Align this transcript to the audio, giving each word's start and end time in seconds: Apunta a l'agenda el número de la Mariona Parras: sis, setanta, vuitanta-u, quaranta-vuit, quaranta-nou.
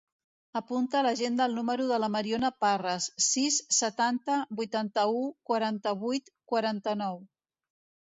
Apunta 0.59 0.97
a 1.01 1.03
l'agenda 1.07 1.45
el 1.49 1.53
número 1.57 1.85
de 1.91 1.99
la 2.05 2.09
Mariona 2.15 2.51
Parras: 2.65 3.11
sis, 3.27 3.61
setanta, 3.83 4.41
vuitanta-u, 4.63 5.25
quaranta-vuit, 5.53 6.37
quaranta-nou. 6.55 7.27